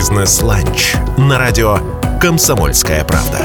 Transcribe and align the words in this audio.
Бизнес-ланч 0.00 0.94
на 1.18 1.38
радио 1.38 1.76
«Комсомольская 2.22 3.04
правда». 3.04 3.44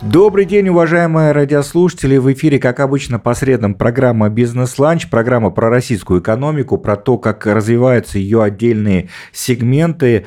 Добрый 0.00 0.46
день, 0.46 0.70
уважаемые 0.70 1.32
радиослушатели. 1.32 2.16
В 2.16 2.32
эфире, 2.32 2.58
как 2.58 2.80
обычно, 2.80 3.18
по 3.18 3.34
средам 3.34 3.74
программа 3.74 4.30
«Бизнес-ланч», 4.30 5.10
программа 5.10 5.50
про 5.50 5.68
российскую 5.68 6.22
экономику, 6.22 6.78
про 6.78 6.96
то, 6.96 7.18
как 7.18 7.44
развиваются 7.44 8.18
ее 8.18 8.42
отдельные 8.42 9.10
сегменты. 9.34 10.24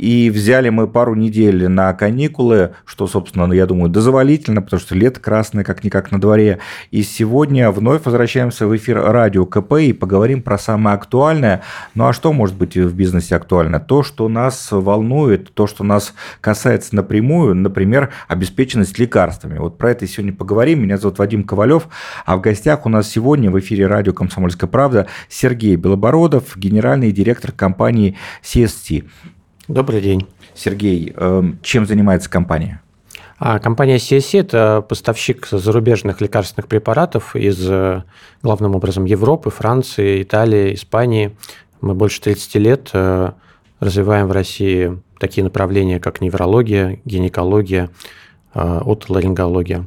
И 0.00 0.30
взяли 0.30 0.70
мы 0.70 0.88
пару 0.88 1.14
недель 1.14 1.68
на 1.68 1.92
каникулы, 1.92 2.70
что, 2.86 3.06
собственно, 3.06 3.52
я 3.52 3.66
думаю, 3.66 3.90
дозволительно, 3.90 4.62
потому 4.62 4.80
что 4.80 4.94
лето 4.94 5.20
красное 5.20 5.62
как-никак 5.62 6.10
на 6.10 6.18
дворе. 6.18 6.58
И 6.90 7.02
сегодня 7.02 7.70
вновь 7.70 8.06
возвращаемся 8.06 8.66
в 8.66 8.74
эфир 8.74 8.98
радио 9.02 9.44
КП 9.44 9.74
и 9.74 9.92
поговорим 9.92 10.40
про 10.40 10.56
самое 10.56 10.96
актуальное. 10.96 11.60
Ну 11.94 12.06
а 12.06 12.14
что 12.14 12.32
может 12.32 12.56
быть 12.56 12.78
в 12.78 12.94
бизнесе 12.94 13.36
актуально? 13.36 13.78
То, 13.78 14.02
что 14.02 14.26
нас 14.30 14.68
волнует, 14.70 15.52
то, 15.52 15.66
что 15.66 15.84
нас 15.84 16.14
касается 16.40 16.96
напрямую, 16.96 17.54
например, 17.54 18.08
обеспеченность 18.26 18.98
лекарствами. 18.98 19.58
Вот 19.58 19.76
про 19.76 19.90
это 19.90 20.06
сегодня 20.06 20.32
поговорим. 20.32 20.82
Меня 20.82 20.96
зовут 20.96 21.18
Вадим 21.18 21.44
Ковалев, 21.44 21.88
а 22.24 22.38
в 22.38 22.40
гостях 22.40 22.86
у 22.86 22.88
нас 22.88 23.06
сегодня 23.06 23.50
в 23.50 23.60
эфире 23.60 23.86
радио 23.86 24.14
«Комсомольская 24.14 24.70
правда» 24.70 25.08
Сергей 25.28 25.76
Белобородов, 25.76 26.56
генеральный 26.56 27.12
директор 27.12 27.52
компании 27.52 28.16
CST. 28.42 29.04
Добрый 29.68 30.00
день. 30.00 30.26
Сергей, 30.54 31.12
эм, 31.16 31.58
чем 31.62 31.86
занимается 31.86 32.28
компания? 32.28 32.80
А 33.38 33.58
компания 33.58 33.96
CSC– 33.96 34.40
это 34.40 34.84
поставщик 34.86 35.46
зарубежных 35.50 36.20
лекарственных 36.20 36.68
препаратов 36.68 37.34
из, 37.34 37.58
э, 37.70 38.02
главным 38.42 38.76
образом, 38.76 39.06
Европы, 39.06 39.50
Франции, 39.50 40.22
Италии, 40.22 40.74
Испании. 40.74 41.34
Мы 41.80 41.94
больше 41.94 42.20
30 42.20 42.58
лет 42.58 42.90
э, 42.92 43.32
развиваем 43.80 44.26
в 44.28 44.32
России 44.32 45.00
такие 45.18 45.42
направления, 45.42 46.00
как 46.00 46.20
неврология, 46.20 47.00
гинекология, 47.06 47.88
э, 48.54 48.80
отоларингология. 48.84 49.86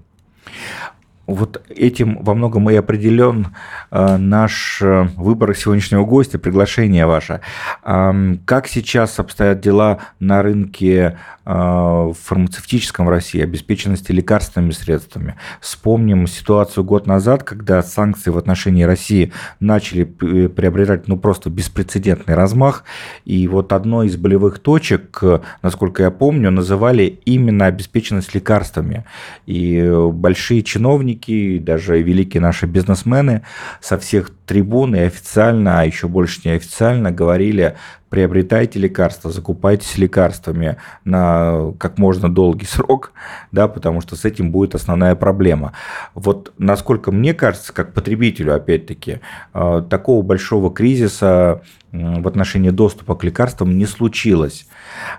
Вот 1.25 1.61
этим 1.69 2.21
во 2.21 2.33
многом 2.33 2.69
и 2.69 2.75
определен 2.75 3.47
э, 3.91 4.17
наш 4.17 4.81
э, 4.81 5.07
выбор 5.16 5.55
сегодняшнего 5.55 6.03
гостя, 6.03 6.38
приглашение 6.38 7.05
ваше. 7.05 7.39
Как 7.81 8.67
сейчас 8.67 9.19
обстоят 9.19 9.61
дела 9.61 9.99
на 10.19 10.41
рынке 10.41 11.17
э, 11.45 12.11
фармацевтическом 12.21 13.05
в 13.05 13.09
России, 13.09 13.41
обеспеченности 13.41 14.11
лекарственными 14.11 14.71
средствами? 14.71 15.35
Вспомним 15.61 16.27
ситуацию 16.27 16.83
год 16.83 17.07
назад, 17.07 17.44
когда 17.44 17.81
санкции 17.83 18.29
в 18.29 18.38
отношении 18.38 18.83
России 18.83 19.31
начали 19.61 20.03
приобретать 20.03 21.07
ну, 21.07 21.17
просто 21.17 21.49
беспрецедентный 21.49 22.35
размах. 22.35 22.83
И 23.23 23.47
вот 23.47 23.71
одной 23.71 24.07
из 24.07 24.17
болевых 24.17 24.59
точек, 24.59 25.21
насколько 25.61 26.03
я 26.03 26.11
помню, 26.11 26.51
называли 26.51 27.19
именно 27.23 27.67
обеспеченность 27.67 28.35
лекарствами. 28.35 29.05
И 29.45 29.89
большие 30.11 30.63
чиновники 30.63 31.12
чиновники, 31.14 31.59
даже 31.59 32.02
великие 32.02 32.42
наши 32.42 32.66
бизнесмены 32.66 33.44
со 33.81 33.97
всех 33.97 34.31
трибун 34.45 34.95
и 34.95 35.00
официально, 35.00 35.80
а 35.80 35.86
еще 35.86 36.08
больше 36.08 36.42
неофициально 36.45 37.11
говорили, 37.11 37.75
приобретайте 38.09 38.80
лекарства, 38.80 39.31
закупайтесь 39.31 39.97
лекарствами 39.97 40.78
на 41.06 41.73
как 41.80 41.97
можно 41.97 42.34
долгий 42.34 42.66
срок, 42.66 43.11
да, 43.52 43.67
потому 43.67 44.02
что 44.02 44.16
с 44.16 44.25
этим 44.25 44.52
будет 44.52 44.75
основная 44.75 45.16
проблема. 45.16 45.73
Вот 46.14 46.53
насколько 46.58 47.11
мне 47.11 47.34
кажется, 47.34 47.73
как 47.73 47.94
потребителю, 47.94 48.56
опять-таки, 48.56 49.19
э, 49.53 49.84
такого 49.89 50.22
большого 50.22 50.72
кризиса 50.73 51.61
в 51.91 52.28
отношении 52.28 52.72
доступа 52.72 53.16
к 53.16 53.23
лекарствам 53.23 53.78
не 53.78 53.86
случилось. 53.86 54.67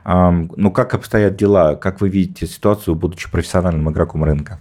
Ну, 0.05 0.72
как 0.72 0.94
обстоят 0.94 1.37
дела? 1.37 1.76
Как 1.76 2.00
вы 2.00 2.09
видите 2.09 2.49
ситуацию, 2.49 2.97
будучи 2.97 3.31
профессиональным 3.31 3.88
игроком 3.93 4.25
рынка? 4.25 4.59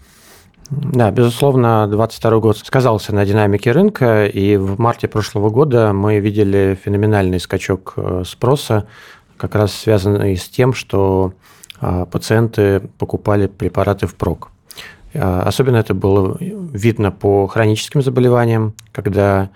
Да, 0.76 1.12
безусловно, 1.12 1.88
2022 1.88 2.40
год 2.40 2.58
сказался 2.58 3.14
на 3.14 3.26
динамике 3.26 3.72
рынка, 3.72 4.26
и 4.26 4.58
в 4.58 4.80
марте 4.80 5.08
прошлого 5.08 5.50
года 5.50 5.94
мы 5.94 6.20
видели 6.20 6.78
феноменальный 6.84 7.40
скачок 7.40 7.94
э, 7.96 8.24
спроса, 8.26 8.88
как 9.38 9.54
раз 9.54 9.74
связанный 9.74 10.36
с 10.36 10.50
тем, 10.50 10.74
что 10.74 11.34
э, 11.80 12.06
пациенты 12.12 12.82
покупали 12.98 13.46
препараты 13.46 14.08
впрок. 14.08 14.50
Э, 15.14 15.42
особенно 15.42 15.78
это 15.78 15.94
было 15.94 16.38
видно 16.40 17.12
по 17.12 17.46
хроническим 17.48 18.02
заболеваниям, 18.02 18.74
когда 18.92 19.50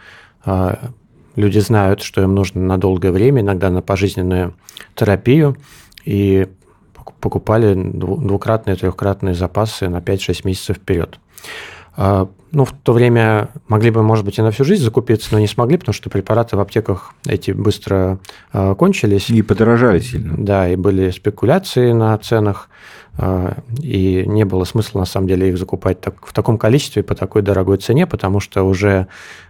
люди 1.35 1.59
знают, 1.59 2.01
что 2.01 2.21
им 2.21 2.33
нужно 2.33 2.61
на 2.61 2.77
долгое 2.77 3.11
время, 3.11 3.41
иногда 3.41 3.69
на 3.69 3.81
пожизненную 3.81 4.53
терапию, 4.95 5.57
и 6.05 6.47
покупали 7.13 7.73
двукратные, 7.73 8.75
трехкратные 8.75 9.35
запасы 9.35 9.89
на 9.89 9.97
5-6 9.97 10.41
месяцев 10.45 10.77
вперед. 10.77 11.19
А, 11.99 12.29
ну, 12.51 12.63
в 12.63 12.71
то 12.71 12.93
время 12.93 13.49
могли 13.67 13.89
бы, 13.89 14.03
может 14.03 14.23
быть, 14.23 14.37
и 14.37 14.41
на 14.41 14.51
всю 14.51 14.63
жизнь 14.63 14.83
закупиться, 14.83 15.29
но 15.31 15.39
не 15.39 15.47
смогли, 15.47 15.77
потому 15.77 15.93
что 15.93 16.11
препараты 16.11 16.55
в 16.55 16.59
аптеках 16.59 17.13
эти 17.25 17.51
быстро 17.51 18.19
а, 18.53 18.75
кончились. 18.75 19.29
И 19.31 19.41
подорожали 19.41 19.99
сильно. 19.99 20.35
Да, 20.37 20.69
и 20.69 20.75
были 20.75 21.09
спекуляции 21.09 21.91
на 21.91 22.15
ценах, 22.19 22.69
а, 23.17 23.57
и 23.81 24.23
не 24.27 24.45
было 24.45 24.63
смысла, 24.63 24.99
на 24.99 25.05
самом 25.05 25.27
деле, 25.27 25.49
их 25.49 25.57
закупать 25.57 25.99
так, 25.99 26.23
в 26.23 26.33
таком 26.33 26.59
количестве 26.59 27.01
по 27.01 27.15
такой 27.15 27.41
дорогой 27.41 27.77
цене, 27.77 28.05
потому 28.05 28.39
что 28.39 28.63
уже 28.63 29.07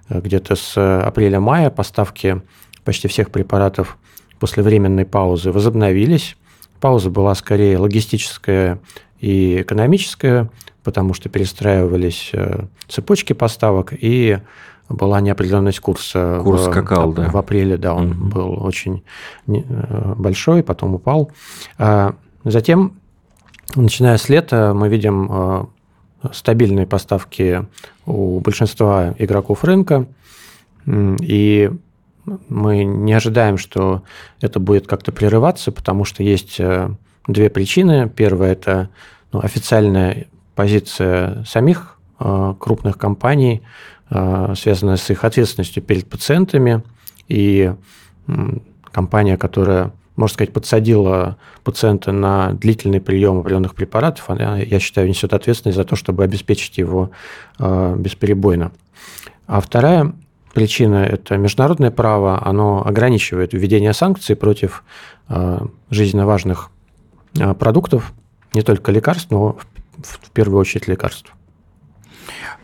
где-то 0.09 0.55
с 0.55 1.01
апреля-мая 1.05 1.69
поставки 1.69 2.41
почти 2.85 3.09
всех 3.09 3.29
препаратов 3.29 3.97
после 4.39 4.63
временной 4.63 5.03
паузы 5.03 5.51
возобновились, 5.51 6.37
Пауза 6.79 7.09
была 7.09 7.35
скорее 7.35 7.77
логистическая 7.77 8.79
и 9.19 9.61
экономическая, 9.61 10.49
потому 10.83 11.13
что 11.13 11.29
перестраивались 11.29 12.29
э, 12.33 12.65
цепочки 12.87 13.33
поставок 13.33 13.93
и 13.93 14.39
была 14.89 15.19
неопределенность 15.19 15.79
курса. 15.79 16.39
Курс 16.43 16.61
в, 16.61 16.71
скакал, 16.71 17.11
в, 17.11 17.15
да. 17.15 17.29
В 17.29 17.37
апреле, 17.37 17.77
да, 17.77 17.93
он 17.93 18.11
mm 18.11 18.15
был 18.15 18.63
очень 18.63 19.03
э, 19.47 20.13
большой, 20.17 20.63
потом 20.63 20.95
упал. 20.95 21.31
А 21.77 22.15
затем, 22.43 22.93
начиная 23.75 24.17
с 24.17 24.29
лета, 24.29 24.73
мы 24.73 24.87
видим 24.87 25.29
э, 25.29 25.65
стабильные 26.31 26.87
поставки 26.87 27.65
у 28.05 28.39
большинства 28.39 29.13
игроков 29.17 29.63
рынка, 29.63 30.07
и 30.85 31.71
мы 32.49 32.83
не 32.83 33.13
ожидаем, 33.13 33.57
что 33.57 34.03
это 34.41 34.59
будет 34.59 34.87
как-то 34.87 35.11
прерываться, 35.11 35.71
потому 35.71 36.03
что 36.03 36.23
есть 36.23 36.59
э, 36.59 36.89
две 37.27 37.49
причины. 37.49 38.09
Первая– 38.09 38.51
это 38.53 38.89
ну, 39.31 39.39
официальная 39.39 40.27
позиция 40.55 41.43
самих 41.45 41.97
э, 42.19 42.53
крупных 42.59 42.97
компаний, 42.97 43.61
э, 44.09 44.53
связанная 44.57 44.97
с 44.97 45.09
их 45.09 45.23
ответственностью 45.23 45.81
перед 45.81 46.09
пациентами. 46.09 46.83
И 47.27 47.73
компания, 48.91 49.37
которая, 49.37 49.91
можно 50.15 50.33
сказать, 50.33 50.53
подсадила 50.53 51.37
пациента 51.63 52.11
на 52.11 52.53
длительный 52.53 53.01
прием 53.01 53.39
определенных 53.39 53.75
препаратов, 53.75 54.29
она, 54.29 54.57
я 54.57 54.79
считаю, 54.79 55.07
несет 55.07 55.33
ответственность 55.33 55.77
за 55.77 55.83
то, 55.83 55.95
чтобы 55.95 56.23
обеспечить 56.23 56.77
его 56.77 57.11
бесперебойно. 57.59 58.71
А 59.45 59.59
вторая 59.59 60.13
причина– 60.53 61.05
это 61.11 61.37
международное 61.37 61.91
право, 61.91 62.45
оно 62.45 62.85
ограничивает 62.85 63.53
введение 63.53 63.93
санкций 63.93 64.35
против 64.35 64.83
э, 65.29 65.59
жизненно 65.89 66.25
важных 66.25 66.69
э, 67.37 67.53
продуктов, 67.53 68.13
не 68.53 68.61
только 68.61 68.91
лекарств, 68.91 69.31
но 69.31 69.57
в 70.01 70.31
первую 70.31 70.59
очередь 70.59 70.87
лекарств. 70.87 71.33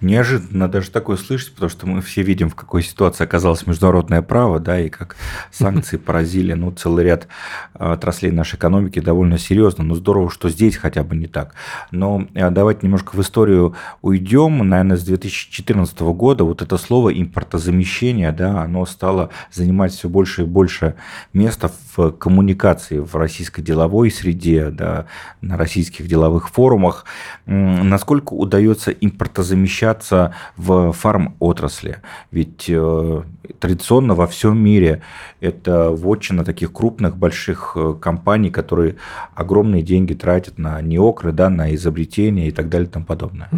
Неожиданно 0.01 0.67
даже 0.67 0.91
такое 0.91 1.15
слышать, 1.15 1.53
потому 1.53 1.69
что 1.69 1.87
мы 1.87 2.01
все 2.01 2.23
видим, 2.23 2.49
в 2.49 2.55
какой 2.55 2.83
ситуации 2.83 3.23
оказалось 3.23 3.65
международное 3.65 4.21
право, 4.21 4.59
да, 4.59 4.79
и 4.79 4.89
как 4.89 5.15
санкции 5.51 5.97
поразили, 5.97 6.53
ну, 6.53 6.71
целый 6.71 7.05
ряд 7.05 7.27
а, 7.73 7.93
отраслей 7.93 8.31
нашей 8.31 8.57
экономики 8.57 8.99
довольно 8.99 9.37
серьезно. 9.37 9.83
Но 9.83 9.95
здорово, 9.95 10.29
что 10.29 10.49
здесь 10.49 10.75
хотя 10.75 11.03
бы 11.03 11.15
не 11.15 11.27
так. 11.27 11.53
Но 11.91 12.27
а, 12.35 12.49
давайте 12.49 12.81
немножко 12.83 13.15
в 13.15 13.21
историю 13.21 13.75
уйдем. 14.01 14.57
Наверное, 14.67 14.97
с 14.97 15.03
2014 15.03 15.99
года 16.01 16.43
вот 16.43 16.61
это 16.61 16.77
слово 16.77 17.13
импортозамещение, 17.13 18.31
да, 18.31 18.63
оно 18.63 18.85
стало 18.85 19.29
занимать 19.51 19.93
все 19.93 20.09
больше 20.09 20.41
и 20.41 20.45
больше 20.45 20.95
места 21.31 21.71
в 21.95 22.11
коммуникации 22.11 22.97
в 22.99 23.15
российской 23.15 23.61
деловой 23.61 24.11
среде, 24.11 24.69
да, 24.69 25.05
на 25.39 25.55
российских 25.55 26.07
деловых 26.07 26.49
форумах. 26.49 27.05
Насколько 27.45 28.33
удается 28.33 28.91
импортозамещать 28.91 29.82
возвращаться 29.83 30.33
в 30.57 30.91
фарм-отрасли. 30.91 31.97
Ведь 32.31 32.65
э, 32.67 33.21
традиционно 33.59 34.15
во 34.15 34.27
всем 34.27 34.57
мире 34.57 35.01
это 35.41 35.89
вотчина 35.89 36.43
таких 36.43 36.71
крупных, 36.71 37.17
больших 37.17 37.73
э, 37.75 37.95
компаний, 37.99 38.49
которые 38.49 38.95
огромные 39.35 39.83
деньги 39.83 40.13
тратят 40.13 40.57
на 40.57 40.81
неокры, 40.81 41.31
да, 41.31 41.49
на 41.49 41.73
изобретения 41.75 42.47
и 42.47 42.51
так 42.51 42.69
далее 42.69 42.87
и 42.87 42.91
тому 42.91 43.05
подобное. 43.05 43.49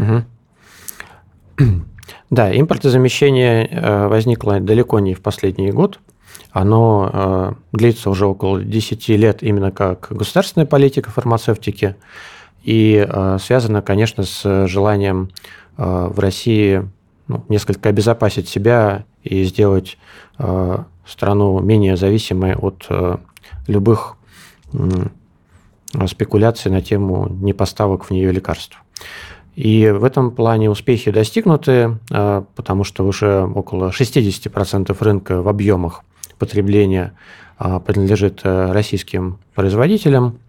Да, 2.30 2.51
импортозамещение 2.56 3.68
э, 3.68 4.07
возникло 4.07 4.60
далеко 4.60 5.00
не 5.00 5.13
в 5.13 5.21
последний 5.21 5.71
год. 5.71 6.00
оно 6.51 7.56
длится 7.71 8.10
уже 8.10 8.25
около 8.25 8.62
10 8.62 9.10
лет 9.10 9.44
именно 9.44 9.71
как 9.71 10.07
государственная 10.10 10.68
политика 10.68 11.10
фармацевтики 11.10 11.95
и 12.63 13.07
связано, 13.39 13.81
конечно, 13.81 14.24
с 14.24 14.68
желанием 14.68 15.30
в 15.77 16.19
России 16.19 16.88
ну, 17.27 17.44
несколько 17.50 17.89
обезопасить 17.89 18.48
себя 18.48 19.06
и 19.24 19.44
сделать 19.44 19.98
страну 21.07 21.60
менее 21.60 21.98
зависимой 21.98 22.56
от 22.56 22.88
любых 23.68 24.16
спекуляций 26.07 26.72
на 26.72 26.81
тему 26.81 27.27
непоставок 27.30 28.06
в 28.06 28.12
нее 28.12 28.31
лекарств. 28.31 28.81
И 29.56 29.89
в 29.89 30.04
этом 30.04 30.31
плане 30.31 30.69
успехи 30.69 31.12
достигнуты, 31.12 31.98
потому 32.10 32.83
что 32.83 33.06
уже 33.06 33.45
около 33.45 33.89
60% 33.89 34.95
рынка 35.00 35.42
в 35.42 35.48
объемах 35.48 36.04
потребления 36.38 37.13
принадлежит 37.57 38.42
э, 38.44 38.71
российским 38.71 39.39
производителям, 39.54 40.39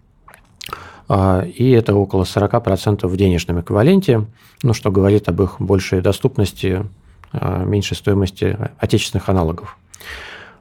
и 1.09 1.71
это 1.71 1.95
около 1.95 2.23
40% 2.23 3.07
в 3.07 3.17
денежном 3.17 3.61
эквиваленте, 3.61 4.25
ну, 4.63 4.73
что 4.73 4.91
говорит 4.91 5.29
об 5.29 5.41
их 5.41 5.55
большей 5.59 6.01
доступности, 6.01 6.85
меньшей 7.31 7.95
стоимости 7.95 8.57
отечественных 8.77 9.29
аналогов. 9.29 9.77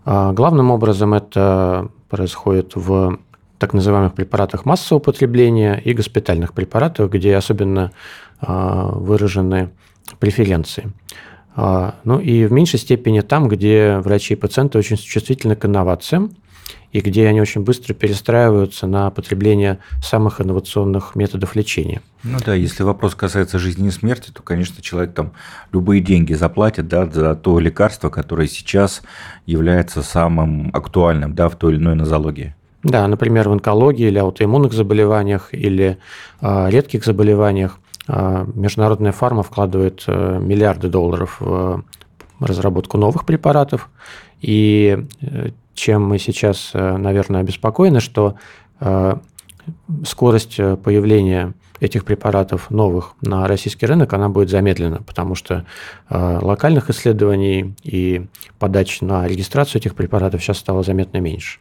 Главным 0.04 0.70
образом 0.70 1.14
это 1.14 1.88
происходит 2.08 2.76
в 2.76 3.19
так 3.58 3.72
называемых 3.72 4.14
препаратах 4.14 4.64
массового 4.64 5.02
потребления 5.02 5.81
и 5.82 5.93
госпитальных 5.93 6.52
препаратах, 6.52 7.10
где 7.10 7.37
особенно 7.37 7.93
а, 8.40 8.88
выражены 8.93 9.70
преференции. 10.19 10.93
А, 11.54 11.94
ну 12.04 12.19
и 12.19 12.44
в 12.44 12.52
меньшей 12.52 12.78
степени 12.78 13.20
там, 13.20 13.48
где 13.48 13.98
врачи 13.98 14.34
и 14.34 14.37
пациенты 14.37 14.78
очень 14.78 14.96
чувствительны 14.96 15.56
к 15.56 15.64
инновациям, 15.64 16.32
и 16.96 17.00
где 17.00 17.28
они 17.28 17.43
очень 17.43 17.60
быстро 17.60 17.93
перестраиваются 17.93 18.87
на 18.87 19.10
потребление 19.10 19.81
самых 20.02 20.40
инновационных 20.40 21.14
методов 21.14 21.54
лечения. 21.54 22.00
Ну 22.22 22.38
да, 22.44 22.54
если 22.54 22.84
вопрос 22.84 23.14
касается 23.14 23.58
жизни 23.58 23.88
и 23.88 23.90
смерти, 23.90 24.31
то, 24.31 24.43
конечно, 24.43 24.81
человек 24.81 25.12
там 25.12 25.32
любые 25.72 26.00
деньги 26.00 26.32
заплатит 26.32 26.88
да, 26.88 27.04
за 27.04 27.34
то 27.34 27.58
лекарство, 27.58 28.08
которое 28.08 28.48
сейчас 28.48 29.02
является 29.44 30.00
самым 30.00 30.70
актуальным 30.72 31.34
да, 31.34 31.50
в 31.50 31.56
той 31.56 31.75
или 31.75 31.82
иной 31.82 31.96
нозологии. 31.96 32.54
Да, 32.82 33.06
например, 33.06 33.50
в 33.50 33.52
онкологии 33.52 34.06
или 34.06 34.19
аутоиммунных 34.19 34.72
заболеваниях 34.72 35.52
или 35.52 35.98
э, 36.40 36.70
редких 36.70 37.04
заболеваниях 37.04 37.78
э, 38.08 38.46
международная 38.54 39.12
фарма 39.12 39.43
вкладывает 39.43 40.02
э, 40.06 40.38
миллиарды 40.40 40.88
долларов 40.88 41.37
в 41.40 41.84
разработку 42.40 42.96
новых 42.96 43.26
препаратов. 43.26 43.90
И 44.40 45.04
э, 45.20 45.50
чем 45.76 46.05
мы 46.08 46.19
сейчас, 46.19 46.70
э, 46.73 46.96
наверное, 46.96 47.43
обеспокоены, 47.43 48.00
что 48.00 48.34
э, 48.81 49.17
скорость 50.05 50.58
э, 50.58 50.76
появления 50.76 51.55
этих 51.78 52.06
препаратов 52.06 52.70
новых 52.70 53.14
на 53.20 53.46
российский 53.46 53.84
рынок, 53.84 54.12
она 54.14 54.31
будет 54.31 54.49
замедлена, 54.49 55.02
потому 55.06 55.34
что 55.34 55.67
локальных 56.08 56.88
исследований 56.88 57.75
и 57.82 58.28
подач 58.58 59.02
на 59.02 59.28
регистрацию 59.28 59.82
этих 59.82 59.94
препаратов 59.94 60.43
сейчас 60.43 60.56
стало 60.56 60.82
заметно 60.82 61.19
меньше. 61.19 61.58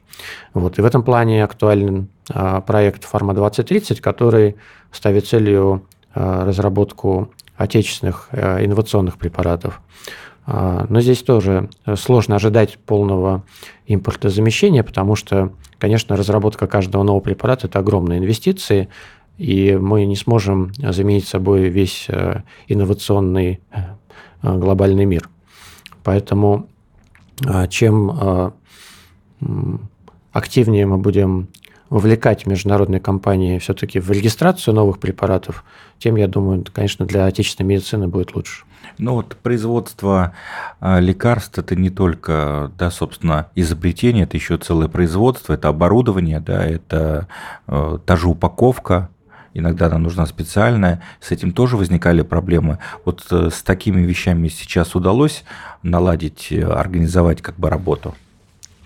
Вот. 0.54 0.80
И 0.80 0.82
в 0.82 0.86
этом 0.86 1.04
плане 1.04 1.44
актуален 1.44 2.08
проект 2.66 3.04
«Фарма-2030», 3.04 4.00
который 4.00 4.56
ставит 4.94 5.28
целью 5.28 5.86
разработку 6.14 7.34
отечественных 7.58 8.30
инновационных 8.32 9.18
препаратов. 9.18 9.82
А, 10.46 10.86
но 10.90 11.02
здесь 11.02 11.24
тоже 11.24 11.70
сложно 11.96 12.36
ожидать 12.36 12.78
полного 12.78 13.44
импортозамещения, 13.88 14.84
потому 14.84 15.16
что, 15.16 15.54
конечно, 15.80 16.16
разработка 16.16 16.68
каждого 16.68 17.04
нового 17.04 17.22
препарата– 17.22 17.68
это 17.68 17.80
огромные 17.80 18.20
инвестиции, 18.20 18.90
и 19.38 19.76
мы 19.76 20.06
не 20.06 20.16
сможем 20.16 20.72
заменить 20.78 21.28
собой 21.28 21.68
весь 21.70 22.06
э, 22.08 22.44
инновационный 22.68 23.60
э, 23.72 23.80
глобальный 24.42 25.06
мир. 25.06 25.30
Поэтому 26.04 26.68
э, 27.46 27.68
чем 27.68 28.54
активнее 30.32 30.86
мы 30.86 30.98
будем 30.98 31.50
вовлекать 31.90 32.46
международные 32.46 33.00
компании 33.00 33.60
все-таки 33.60 34.00
в 34.00 34.10
регистрацию 34.10 34.74
новых 34.74 35.00
препаратов, 35.00 35.64
тем, 36.00 36.16
я 36.16 36.28
думаю, 36.28 36.64
конечно, 36.74 37.06
для 37.06 37.26
отечественной 37.26 37.76
медицины 37.76 38.08
будет 38.08 38.36
лучше. 38.36 38.64
Ну 38.98 39.14
вот 39.14 39.36
производство 39.38 40.34
лекарств 40.82 41.58
это 41.58 41.76
не 41.76 41.90
только, 41.90 42.72
да, 42.78 42.92
собственно, 42.92 43.48
изобретение, 43.56 44.24
это 44.24 44.38
еще 44.38 44.58
целое 44.58 44.88
производство, 44.88 45.54
это 45.54 45.70
оборудование, 45.70 46.40
да, 46.40 46.66
это 46.66 47.28
э, 47.68 48.00
та 48.06 48.16
же 48.16 48.28
упаковка, 48.28 49.10
иногда 49.54 49.88
она 49.88 49.98
нужна 49.98 50.26
специальная, 50.26 51.02
с 51.20 51.32
этим 51.32 51.52
тоже 51.52 51.78
возникали 51.78 52.22
проблемы. 52.22 52.80
Вот 53.06 53.26
э, 53.32 53.50
с 53.52 53.64
такими 53.64 54.02
вещами 54.02 54.48
сейчас 54.50 54.96
удалось 54.96 55.44
наладить, 55.82 56.52
э, 56.52 56.64
организовать 56.64 57.42
как 57.42 57.56
бы 57.56 57.70
работу? 57.70 58.14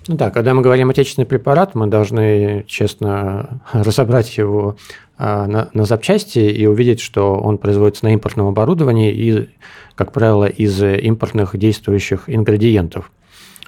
Ну 0.08 0.16
да, 0.16 0.32
когда 0.32 0.54
мы 0.54 0.62
говорим 0.62 0.90
отечественный 0.90 1.26
препарат, 1.26 1.76
мы 1.76 1.88
должны 1.88 2.64
честно 2.68 3.62
разобрать 3.74 4.38
его 4.38 4.78
а, 5.18 5.48
на, 5.48 5.70
на 5.74 5.86
запчасти 5.86 6.40
и 6.40 6.66
увидеть, 6.66 7.02
что 7.02 7.36
он 7.36 7.58
производится 7.58 8.06
на 8.06 8.14
импортном 8.14 8.48
оборудовании 8.48 9.12
и, 9.12 9.50
как 9.96 10.14
правило, 10.14 10.46
из 10.46 10.82
импортных 10.82 11.58
действующих 11.58 12.24
ингредиентов. 12.28 13.12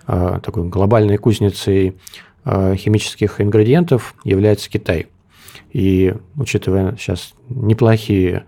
А, 0.07 0.39
такой 0.39 0.63
глобальной 0.67 1.17
кузницей 1.17 1.97
а, 2.45 2.75
химических 2.75 3.41
ингредиентов 3.41 4.15
является 4.23 4.69
Китай. 4.69 5.07
И 5.73 6.13
учитывая 6.35 6.95
сейчас 6.97 7.33
неплохие 7.49 8.45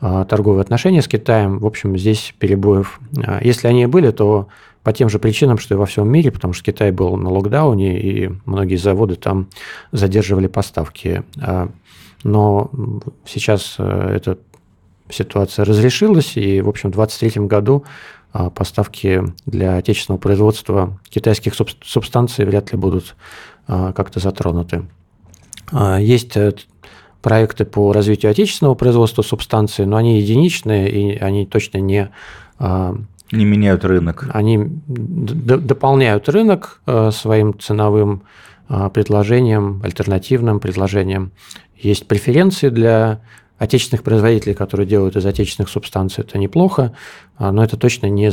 торговые 0.00 0.60
отношения 0.60 1.02
с 1.02 1.08
Китаем, 1.08 1.58
в 1.58 1.66
общем, 1.66 1.98
здесь 1.98 2.32
перебоев, 2.38 3.00
если 3.42 3.66
они 3.66 3.86
были, 3.86 4.12
то 4.12 4.46
по 4.88 4.92
тем 4.94 5.10
же 5.10 5.18
причинам, 5.18 5.58
что 5.58 5.74
и 5.74 5.76
во 5.76 5.84
всем 5.84 6.08
мире, 6.08 6.32
потому 6.32 6.54
что 6.54 6.64
Китай 6.64 6.92
был 6.92 7.14
на 7.18 7.28
локдауне, 7.28 8.00
и 8.00 8.30
многие 8.46 8.76
заводы 8.76 9.16
там 9.16 9.50
задерживали 9.92 10.46
поставки. 10.46 11.24
А, 11.38 11.68
но 12.24 12.70
сейчас 13.26 13.74
эта 13.78 14.38
ситуация 15.10 15.66
разрешилась, 15.66 16.38
и, 16.38 16.62
в 16.62 16.70
общем, 16.70 16.88
в 16.88 16.94
2023 16.94 17.46
году 17.46 17.84
поставки 18.54 19.22
для 19.44 19.76
отечественного 19.76 20.18
производства 20.18 20.98
китайских 21.10 21.52
субстанций 21.84 22.46
вряд 22.46 22.72
ли 22.72 22.78
будут 22.78 23.14
как-то 23.66 24.20
затронуты. 24.20 24.86
А, 25.70 25.98
есть 25.98 26.34
э, 26.38 26.54
проекты 27.20 27.66
по 27.66 27.92
развитию 27.92 28.30
отечественного 28.30 28.74
производства 28.74 29.20
субстанции, 29.20 29.84
но 29.84 29.98
они 29.98 30.18
единичные, 30.18 30.90
и 30.90 31.18
они 31.18 31.44
точно 31.44 31.76
не... 31.76 32.10
А, 33.30 33.36
не 33.36 33.44
меняют 33.44 33.84
рынок. 33.84 34.26
Они 34.32 34.58
дополняют 34.86 36.28
рынок 36.28 36.80
э, 36.86 37.10
своим 37.12 37.58
ценовым 37.58 38.22
а, 38.68 38.88
предложением, 38.90 39.80
альтернативным 39.84 40.60
предложением. 40.60 41.32
Есть 41.76 42.06
преференции 42.06 42.68
для 42.68 43.20
отечественных 43.58 44.04
производителей, 44.04 44.54
которые 44.54 44.86
делают 44.86 45.16
из 45.16 45.26
отечественных 45.26 45.68
субстанций, 45.68 46.22
это 46.22 46.38
неплохо, 46.38 46.92
но 47.40 47.64
это 47.64 47.76
точно 47.76 48.06
не, 48.06 48.30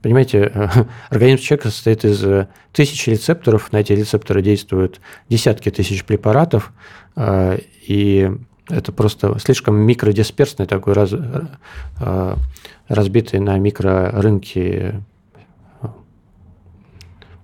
Понимаете, 0.00 0.52
организм 1.10 1.42
человека 1.42 1.70
состоит 1.70 2.04
из 2.04 2.24
э, 2.24 2.48
тысяч 2.72 3.06
рецепторов, 3.08 3.72
на 3.72 3.78
эти 3.78 3.92
рецепторы 3.92 4.42
действуют 4.42 5.00
десятки 5.28 5.70
тысяч 5.70 6.04
препаратов, 6.04 6.72
э, 7.16 7.58
и 7.86 8.30
это 8.70 8.92
просто 8.92 9.38
слишком 9.38 9.76
микродисперсный 9.76 10.66
такой 10.66 10.92
раз, 10.92 11.14
разбитый 12.88 13.40
на 13.40 13.58
микрорынки 13.58 15.02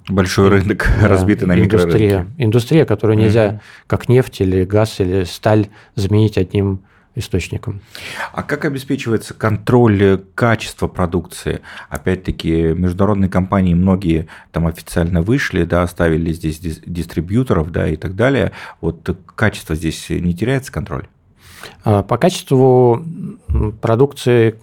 Большой 0.09 0.51
рынок, 0.51 0.87
да, 1.01 1.09
разбитый 1.09 1.49
на 1.49 1.59
индустрия, 1.59 2.27
Индустрия, 2.37 2.85
которую 2.85 3.19
нельзя, 3.19 3.47
mm-hmm. 3.47 3.61
как 3.87 4.09
нефть 4.11 4.43
или 4.43 4.65
газ 4.65 5.01
или 5.01 5.25
сталь, 5.25 5.69
заменить 5.95 6.37
одним 6.37 6.83
источником. 7.15 7.81
А 8.33 8.43
как 8.43 8.67
обеспечивается 8.67 9.33
контроль 9.33 10.23
качества 10.35 10.89
продукции? 10.89 11.63
Опять-таки, 11.89 12.75
международные 12.75 13.31
компании, 13.31 13.73
многие 13.73 14.29
там 14.53 14.67
официально 14.67 15.23
вышли, 15.23 15.65
да, 15.65 15.83
оставили 15.83 16.33
здесь 16.33 16.59
дистрибьюторов, 16.59 17.71
да, 17.71 17.89
и 17.89 17.97
так 17.97 18.15
далее. 18.15 18.53
Вот 18.83 19.17
качество 19.35 19.75
здесь 19.75 20.11
не 20.11 20.35
теряется 20.35 20.71
контроль? 20.71 21.07
А, 21.85 22.03
по 22.03 22.19
качеству 22.19 23.03
продукции 23.81 24.57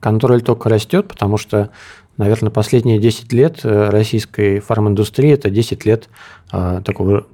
контроль 0.00 0.42
только 0.42 0.68
растет, 0.68 1.08
потому 1.08 1.36
что, 1.36 1.70
наверное, 2.16 2.50
последние 2.50 2.98
10 2.98 3.32
лет 3.32 3.60
э, 3.64 3.90
российской 3.90 4.60
фарминдустрии– 4.60 5.30
это 5.32 5.50
10 5.50 5.84
лет 5.84 6.08
а, 6.50 6.80
такого 6.82 7.26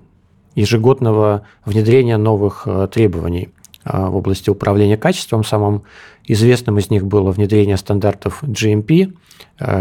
ежегодного 0.55 1.43
внедрения 1.65 2.17
новых 2.17 2.63
э, 2.67 2.89
требований– 2.91 3.51
в 3.85 4.17
области 4.17 4.49
управления 4.49 4.97
качеством. 4.97 5.45
Самым 5.45 5.83
Известным 6.27 6.79
из 6.79 6.91
них 6.91 7.05
было 7.07 7.31
внедрение 7.31 7.77
стандартов 7.77 8.43
GMP 8.43 9.15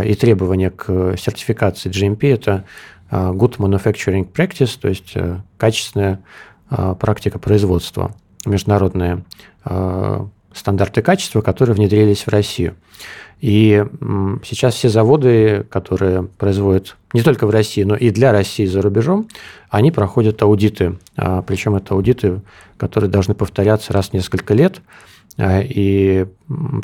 и 0.05 0.15
требования 0.15 0.71
к 0.71 1.15
сертификации 1.17 1.89
GMP. 1.89 2.33
Это 2.33 2.65
Good 3.09 3.57
Manufacturing 3.57 4.29
Practice, 4.29 4.77
то 4.79 4.89
есть 4.89 5.15
качественная 5.57 6.19
практика 6.67 7.39
производства, 7.39 8.13
международные 8.45 9.23
стандарты 10.53 11.01
качества, 11.01 11.41
которые 11.41 11.75
внедрились 11.75 12.25
в 12.25 12.29
Россию. 12.29 12.75
И 13.43 13.85
сейчас 14.45 14.75
все 14.75 14.87
заводы, 14.87 15.65
которые 15.69 16.23
производят 16.23 16.95
не 17.11 17.21
только 17.21 17.45
в 17.45 17.49
России, 17.49 17.83
но 17.83 17.93
и 17.93 18.09
для 18.09 18.31
России 18.31 18.65
за 18.65 18.81
рубежом, 18.81 19.27
они 19.69 19.91
проходят 19.91 20.41
аудиты. 20.41 20.97
А, 21.17 21.41
Причем 21.41 21.75
это 21.75 21.93
аудиты, 21.93 22.39
которые 22.77 23.09
должны 23.09 23.33
повторяться 23.33 23.91
раз 23.91 24.09
в 24.09 24.13
несколько 24.13 24.53
лет. 24.53 24.81
А, 25.37 25.59
и 25.61 26.25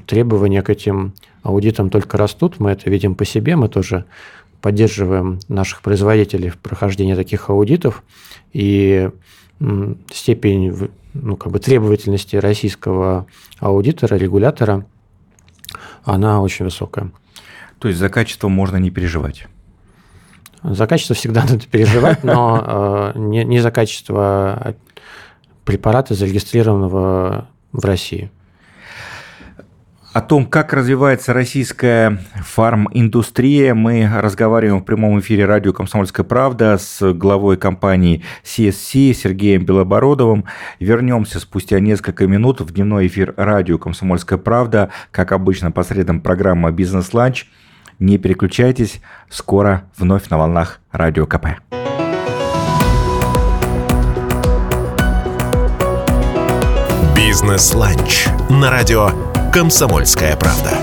требования 0.06 0.62
к 0.62 0.70
этим 0.70 1.14
аудитам 1.44 1.90
только 1.90 2.18
растут. 2.18 2.60
Мы 2.60 2.72
это 2.72 2.90
видим 2.90 3.16
по 3.16 3.24
себе. 3.24 3.56
Мы 3.56 3.70
тоже 3.70 4.04
поддерживаем 4.62 5.40
наших 5.48 5.82
производителей 5.82 6.50
в 6.50 6.58
прохождении 6.58 7.16
таких 7.16 7.50
аудитов. 7.50 8.04
И 8.52 9.10
степень 10.12 10.90
ну, 11.14 11.36
как 11.36 11.52
бы 11.52 11.60
требовательности 11.60 12.36
российского 12.36 13.28
аудитора, 13.60 14.16
регулятора– 14.16 14.86
она 16.04 16.42
очень 16.42 16.66
высокая. 16.66 17.12
То 17.80 17.88
есть 17.88 18.00
за 18.00 18.10
качество 18.10 18.48
можно 18.48 18.78
не 18.78 18.90
переживать? 18.92 19.48
За 20.64 20.88
качество 20.88 21.16
всегда 21.16 21.42
надо 21.50 21.66
переживать, 21.68 22.24
но 22.24 23.14
э, 23.16 23.20
не, 23.20 23.44
не 23.44 23.60
за 23.60 23.72
качество 23.72 24.76
препарата, 25.66 26.16
зарегистрированного 26.16 27.48
в 27.72 27.86
России 27.86 28.32
о 30.12 30.22
том, 30.22 30.46
как 30.46 30.74
развивается 30.74 31.34
российская 31.34 32.20
фарм-индустрия, 32.36 33.76
мы 33.76 34.10
разговариваем 34.12 34.82
в 34.82 34.86
прямом 34.86 35.20
эфире 35.20 35.46
радио 35.46 35.72
«Комсомольская 35.72 36.24
правда» 36.26 36.78
с 36.80 37.14
главой 37.14 37.58
компании 37.58 38.24
CSC 38.44 39.14
Сергеем 39.14 39.66
Белобородовым. 39.66 40.46
Вернемся 40.80 41.40
спустя 41.40 41.80
несколько 41.80 42.26
минут 42.26 42.62
в 42.62 42.74
дневной 42.74 43.08
эфир 43.08 43.36
радио 43.38 43.78
«Комсомольская 43.78 44.40
правда», 44.40 44.90
как 45.12 45.32
обычно, 45.32 45.72
по 45.72 45.84
средам 45.84 46.22
программа 46.22 46.72
«Бизнес-ланч». 46.72 47.46
Не 48.00 48.18
переключайтесь, 48.18 49.02
скоро 49.30 49.84
вновь 49.98 50.30
на 50.30 50.38
волнах 50.38 50.80
радио 50.92 51.28
КП. 51.28 51.48
«Бизнес-ланч» 57.16 58.26
на 58.50 58.72
радио 58.72 59.29
«Комсомольская 59.52 60.36
правда». 60.36 60.78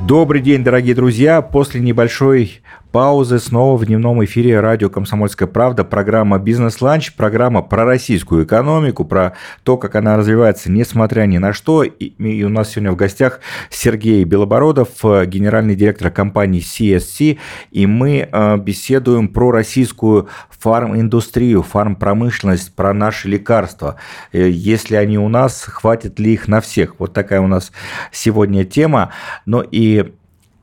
Добрый 0.00 0.42
день, 0.42 0.62
дорогие 0.62 0.94
друзья. 0.94 1.40
После 1.40 1.80
небольшой 1.80 2.60
паузы 2.92 3.38
снова 3.38 3.78
в 3.78 3.86
дневном 3.86 4.22
эфире 4.26 4.60
радио 4.60 4.90
«Комсомольская 4.90 5.48
правда» 5.48 5.82
программа 5.82 6.38
«Бизнес-ланч», 6.38 7.14
программа 7.14 7.62
про 7.62 7.86
российскую 7.86 8.44
экономику, 8.44 9.06
про 9.06 9.32
то, 9.64 9.78
как 9.78 9.96
она 9.96 10.18
развивается, 10.18 10.70
несмотря 10.70 11.22
ни 11.22 11.38
на 11.38 11.54
что. 11.54 11.82
И 11.84 12.44
у 12.44 12.50
нас 12.50 12.70
сегодня 12.70 12.92
в 12.92 12.96
гостях 12.96 13.40
Сергей 13.70 14.24
Белобородов, 14.24 14.90
генеральный 15.02 15.74
директор 15.74 16.10
компании 16.10 16.60
CSC, 16.60 17.38
и 17.70 17.86
мы 17.86 18.28
э, 18.30 18.56
беседуем 18.58 19.28
про 19.28 19.50
российскую 19.50 20.28
фарм-индустрию, 20.50 21.62
фарм-промышленность, 21.62 22.74
про 22.74 22.92
наши 22.92 23.26
лекарства. 23.26 23.96
Э, 24.32 24.50
если 24.50 24.96
они 24.96 25.18
у 25.18 25.30
нас, 25.30 25.62
хватит 25.62 26.20
ли 26.20 26.34
их 26.34 26.46
на 26.46 26.60
всех? 26.60 26.96
Вот 26.98 27.14
такая 27.14 27.40
у 27.40 27.46
нас 27.46 27.72
сегодня 28.12 28.64
тема. 28.64 29.12
Но 29.46 29.62
и, 29.62 30.12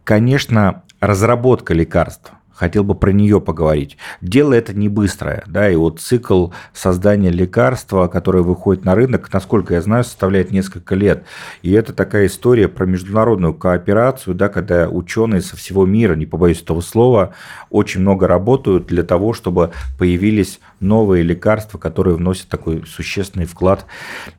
конечно, 0.03 0.83
разработка 0.99 1.73
лекарств 1.73 2.31
хотел 2.59 2.83
бы 2.83 2.93
про 2.93 3.11
нее 3.11 3.39
поговорить. 3.39 3.97
Дело 4.19 4.53
это 4.53 4.73
не 4.73 4.89
быстрое, 4.89 5.43
да, 5.47 5.69
и 5.69 5.77
вот 5.77 6.01
цикл 6.01 6.49
создания 6.73 7.29
лекарства, 7.29 8.07
которое 8.07 8.43
выходит 8.43 8.83
на 8.83 8.95
рынок, 8.95 9.31
насколько 9.31 9.75
я 9.75 9.81
знаю, 9.81 10.03
составляет 10.03 10.51
несколько 10.51 10.93
лет. 10.95 11.23
И 11.61 11.71
это 11.71 11.93
такая 11.93 12.27
история 12.27 12.67
про 12.67 12.85
международную 12.85 13.53
кооперацию, 13.53 14.35
да, 14.35 14.49
когда 14.49 14.89
ученые 14.89 15.39
со 15.39 15.55
всего 15.55 15.85
мира, 15.85 16.15
не 16.15 16.25
побоюсь 16.25 16.61
этого 16.61 16.81
слова, 16.81 17.33
очень 17.69 18.01
много 18.01 18.27
работают 18.27 18.87
для 18.87 19.03
того, 19.03 19.31
чтобы 19.31 19.71
появились 19.97 20.59
новые 20.81 21.23
лекарства, 21.23 21.77
которые 21.77 22.17
вносят 22.17 22.49
такой 22.49 22.83
существенный 22.85 23.45
вклад 23.45 23.85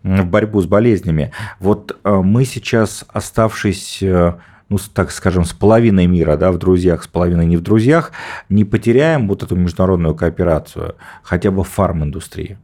в 0.03 0.25
борьбу 0.27 0.61
с 0.61 0.67
болезнями. 0.67 1.33
Вот 1.59 1.99
э, 2.05 2.11
мы 2.13 2.45
сейчас, 2.45 3.07
оставшись 3.09 4.03
э, 4.03 4.35
ну, 4.71 4.79
так 4.95 5.11
скажем, 5.11 5.45
с 5.45 5.53
половиной 5.53 6.07
мира, 6.07 6.37
да, 6.37 6.53
в 6.53 6.59
друзьях, 6.59 7.03
с 7.03 7.09
половиной 7.09 7.45
не 7.45 7.57
в 7.57 7.61
друзьях, 7.61 8.13
не 8.49 8.65
потеряем 8.65 9.27
вот 9.27 9.43
эту 9.43 9.57
международную 9.57 10.15
кооперацию, 10.15 10.95
хотя 11.25 11.51
бы 11.51 11.65
в 11.65 11.69
фарм-индустрии? 11.69 12.57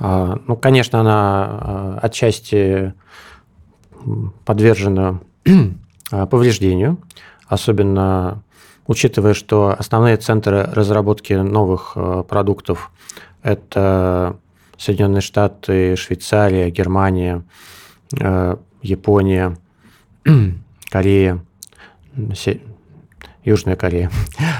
А, 0.00 0.40
ну, 0.48 0.56
конечно, 0.56 1.00
она 1.00 1.46
а, 1.46 1.98
отчасти 2.02 2.92
подвержена 4.44 5.20
а, 6.10 6.26
повреждению, 6.26 6.98
особенно 7.46 8.42
учитывая, 8.88 9.34
что 9.34 9.76
основные 9.78 10.16
центры 10.16 10.64
разработки 10.64 11.34
новых 11.34 11.96
продуктов– 12.28 12.90
это 13.44 14.36
Соединенные 14.76 15.20
Штаты, 15.20 15.94
Швейцария, 15.94 16.68
Германия, 16.70 17.44
Япония, 18.82 19.56
Корея, 20.94 21.44
Южная 23.44 23.74
Корея. 23.74 24.12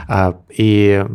А, 0.09 0.37
и 0.51 1.07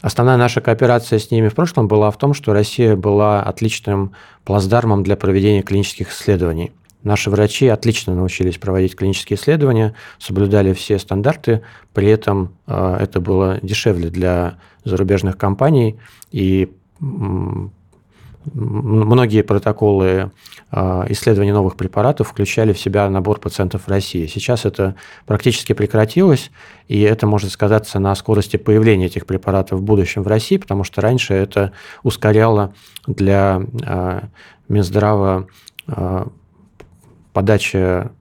основная 0.00 0.36
наша 0.36 0.60
кооперация 0.60 1.18
с 1.18 1.32
ними 1.32 1.48
в 1.48 1.56
прошлом 1.56 1.88
была 1.88 2.12
в 2.12 2.16
том, 2.16 2.32
что 2.32 2.52
Россия 2.52 2.94
была 2.94 3.42
отличным 3.42 4.12
плацдармом 4.44 5.02
для 5.02 5.16
проведения 5.16 5.62
клинических 5.62 6.12
исследований. 6.12 6.70
Наши 7.02 7.28
врачи 7.28 7.66
отлично 7.66 8.14
научились 8.14 8.56
проводить 8.56 8.94
клинические 8.94 9.36
исследования, 9.36 9.96
соблюдали 10.20 10.72
все 10.72 11.00
стандарты, 11.00 11.62
при 11.92 12.06
этом 12.06 12.54
а, 12.68 12.96
это 13.00 13.20
было 13.20 13.58
дешевле 13.62 14.10
для 14.10 14.58
зарубежных 14.84 15.36
компаний, 15.36 15.98
и 16.30 16.72
многие 18.54 19.42
протоколы 19.42 20.30
а, 20.70 21.06
исследования 21.08 21.52
новых 21.52 21.76
препаратов 21.76 22.28
включали 22.28 22.72
в 22.72 22.78
себя 22.78 23.08
набор 23.08 23.40
пациентов 23.40 23.82
в 23.86 23.88
России. 23.88 24.26
Сейчас 24.26 24.64
это 24.64 24.94
практически 25.26 25.72
прекратилось, 25.72 26.50
и 26.88 27.00
это 27.00 27.26
может 27.26 27.50
сказаться 27.52 27.98
на 27.98 28.14
скорости 28.14 28.56
появления 28.56 29.06
этих 29.06 29.26
препаратов 29.26 29.80
в 29.80 29.82
будущем 29.82 30.22
в 30.22 30.26
России, 30.26 30.56
потому 30.56 30.84
что 30.84 31.00
раньше 31.00 31.34
это 31.34 31.72
ускоряло 32.02 32.74
для 33.06 33.62
а, 33.84 34.24
Минздрава 34.68 35.46
а, 35.86 36.28
подача 37.32 38.12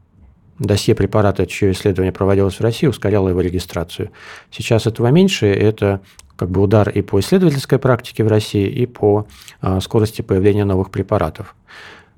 досье 0.60 0.96
препарата, 0.96 1.46
чье 1.46 1.72
исследование 1.72 2.14
проводилось 2.14 2.56
в 2.56 2.62
России, 2.62 2.88
ускоряло 2.88 3.30
его 3.30 3.42
регистрацию. 3.42 4.12
Сейчас 4.52 4.88
этого 4.88 5.08
меньше, 5.08 5.48
и 5.48 5.58
это 5.58 6.02
как 6.36 6.50
бы 6.50 6.62
удар 6.62 6.90
и 6.90 7.02
по 7.02 7.20
исследовательской 7.20 7.80
практике 7.80 8.24
в 8.24 8.28
России, 8.28 8.68
и 8.68 8.86
по 8.86 9.28
а, 9.62 9.80
скорости 9.80 10.22
появления 10.22 10.66
новых 10.66 10.92
препаратов. 10.92 11.56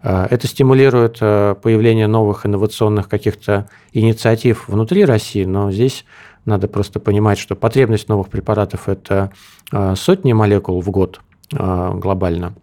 А, 0.02 0.28
это 0.30 0.48
стимулирует 0.48 1.18
а, 1.22 1.56
появление 1.56 2.08
новых 2.08 2.46
инновационных 2.46 3.08
каких-то 3.10 3.70
инициатив 3.94 4.68
внутри 4.68 5.06
России, 5.06 5.46
но 5.46 5.72
здесь 5.72 6.06
надо 6.46 6.68
просто 6.68 7.00
понимать, 7.00 7.38
что 7.38 7.56
потребность 7.56 8.08
новых 8.08 8.30
препаратов– 8.30 8.88
это 8.90 9.34
сотни 9.96 10.32
молекул 10.32 10.80
в 10.80 10.90
год 10.90 11.20
глобально. 11.52 12.54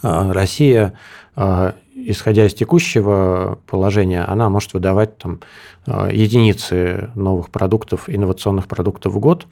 Россия, 0.00 0.94
исходя 1.96 2.46
из 2.46 2.54
текущего 2.54 3.58
положения, 3.66 4.22
она 4.22 4.48
может 4.48 4.74
выдавать 4.74 5.18
там, 5.18 5.40
единицы 5.86 7.10
новых 7.16 7.50
продуктов, 7.50 8.08
инновационных 8.08 8.68
продуктов 8.68 9.12
в 9.12 9.18
год, 9.18 9.48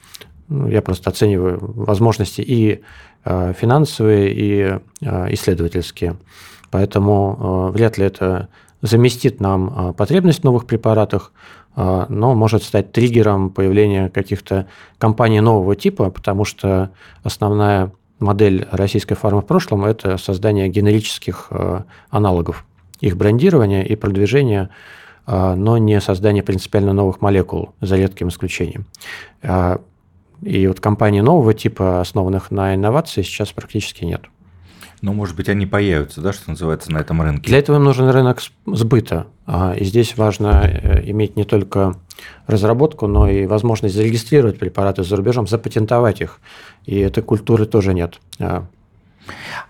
я 0.49 0.81
просто 0.81 1.09
оцениваю 1.09 1.59
возможности 1.61 2.41
и 2.41 2.81
э, 3.25 3.53
финансовые, 3.53 4.33
и 4.33 4.79
э, 5.01 5.33
исследовательские. 5.33 6.17
Поэтому 6.71 7.69
э, 7.69 7.77
вряд 7.77 7.97
ли 7.97 8.05
это 8.05 8.49
заместит 8.81 9.41
нам 9.41 9.93
потребность 9.93 10.39
в 10.39 10.43
новых 10.45 10.65
препаратах, 10.65 11.33
но 11.75 12.33
может 12.33 12.63
стать 12.63 12.93
триггером 12.93 13.49
появления 13.49 14.09
каких-то 14.09 14.67
компаний 14.97 15.41
нового 15.41 15.75
типа, 15.75 16.09
потому 16.11 16.45
что 16.45 16.89
основная 17.21 17.91
модель 18.19 18.69
российской 18.71 19.15
фармы 19.15 19.41
в 19.41 19.45
прошлом– 19.45 19.83
это 19.85 20.17
создание 20.17 20.69
генерических 20.69 21.51
аналогов, 22.09 22.65
их 23.01 23.17
брендирование 23.17 23.85
и 23.85 23.97
продвижение, 23.97 24.69
но 25.27 25.77
не 25.77 25.99
создание 25.99 26.41
принципиально 26.41 26.93
новых 26.93 27.19
молекул, 27.19 27.73
за 27.81 27.97
редким 27.97 28.29
исключением. 28.29 28.85
И 30.41 30.67
вот 30.67 30.79
компаний 30.79 31.21
нового 31.21 31.53
типа, 31.53 32.01
основанных 32.01 32.51
на 32.51 32.75
инновации, 32.75 33.21
сейчас 33.21 33.51
практически 33.51 34.05
нет. 34.05 34.21
Но, 35.01 35.13
может 35.13 35.35
быть, 35.35 35.47
они 35.47 35.65
появятся, 35.65 36.19
да, 36.21 36.33
что 36.33 36.49
называется, 36.49 36.91
на 36.91 36.97
этом 36.97 37.21
рынке? 37.21 37.47
Для 37.47 37.59
этого 37.59 37.77
им 37.77 37.85
нужен 37.85 38.09
рынок 38.09 38.41
сбыта. 38.65 39.27
А, 39.45 39.73
и 39.73 39.85
здесь 39.85 40.17
важно 40.17 40.61
э, 40.65 41.09
иметь 41.09 41.37
не 41.37 41.45
только 41.45 41.95
разработку, 42.47 43.07
но 43.07 43.29
и 43.29 43.45
возможность 43.45 43.95
зарегистрировать 43.95 44.59
препараты 44.59 45.03
за 45.03 45.15
рубежом, 45.15 45.47
запатентовать 45.47 46.19
их. 46.19 46.41
И 46.85 46.99
этой 46.99 47.23
культуры 47.23 47.65
тоже 47.65 47.93
нет. 47.93 48.19